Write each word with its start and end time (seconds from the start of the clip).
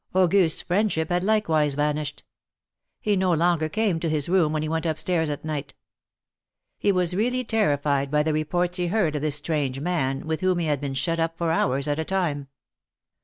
Auguste's 0.15 0.63
friendship 0.63 1.09
had 1.09 1.21
likewise 1.21 1.75
vanished. 1.75 2.23
He 3.01 3.15
no 3.15 3.33
longer 3.33 3.69
came 3.69 3.99
to 3.99 4.09
his 4.09 4.27
room 4.27 4.51
when 4.51 4.63
he 4.63 4.67
w^ent 4.67 4.87
up 4.87 4.97
stairs 4.97 5.29
at 5.29 5.45
night. 5.45 5.75
He 6.79 6.91
was 6.91 7.15
really 7.15 7.43
terrified 7.43 8.09
by 8.09 8.23
the 8.23 8.33
reports 8.33 8.77
he 8.77 8.87
heard 8.87 9.15
of 9.15 9.21
this 9.21 9.35
strange 9.35 9.79
man, 9.79 10.25
with 10.25 10.41
whom 10.41 10.57
he 10.57 10.65
had 10.65 10.81
been 10.81 10.95
shut 10.95 11.19
up 11.19 11.37
for 11.37 11.51
hours 11.51 11.87
at 11.87 11.99
a 11.99 12.03
time. 12.03 12.47